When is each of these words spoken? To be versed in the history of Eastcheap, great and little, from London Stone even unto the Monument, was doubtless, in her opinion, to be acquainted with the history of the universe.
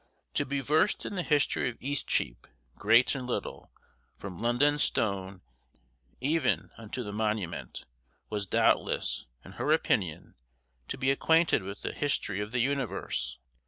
To 0.33 0.47
be 0.47 0.61
versed 0.61 1.05
in 1.05 1.13
the 1.13 1.21
history 1.21 1.69
of 1.69 1.77
Eastcheap, 1.79 2.47
great 2.75 3.13
and 3.13 3.27
little, 3.27 3.71
from 4.17 4.39
London 4.41 4.79
Stone 4.79 5.41
even 6.19 6.71
unto 6.75 7.03
the 7.03 7.13
Monument, 7.13 7.85
was 8.27 8.47
doubtless, 8.47 9.27
in 9.45 9.51
her 9.57 9.71
opinion, 9.71 10.33
to 10.87 10.97
be 10.97 11.11
acquainted 11.11 11.61
with 11.61 11.81
the 11.83 11.93
history 11.93 12.41
of 12.41 12.51
the 12.51 12.61
universe. 12.61 13.37